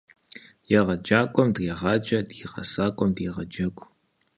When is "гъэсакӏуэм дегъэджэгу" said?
2.51-3.85